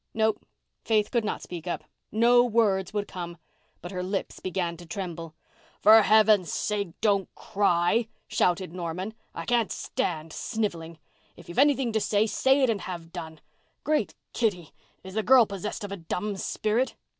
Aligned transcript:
No. 0.15 0.33
Faith 0.83 1.11
could 1.11 1.23
not 1.23 1.43
speak 1.43 1.67
up. 1.67 1.83
No 2.11 2.43
words 2.43 2.91
would 2.91 3.07
come. 3.07 3.37
But 3.83 3.91
her 3.91 4.01
lips 4.01 4.39
began 4.39 4.75
to 4.77 4.85
tremble. 4.87 5.35
"For 5.79 6.01
heaven's 6.01 6.51
sake, 6.51 6.99
don't 7.01 7.29
cry," 7.35 8.07
shouted 8.27 8.73
Norman. 8.73 9.13
"I 9.35 9.45
can't 9.45 9.71
stand 9.71 10.33
snivelling. 10.33 10.97
If 11.37 11.49
you've 11.49 11.59
anything 11.59 11.91
to 11.91 12.01
say, 12.01 12.25
say 12.25 12.63
it 12.63 12.69
and 12.71 12.81
have 12.81 13.13
done. 13.13 13.41
Great 13.83 14.15
Kitty, 14.33 14.71
is 15.03 15.13
the 15.13 15.21
girl 15.21 15.45
possessed 15.45 15.83
of 15.83 15.91
a 15.91 15.97
dumb 15.97 16.35
spirit? 16.35 16.95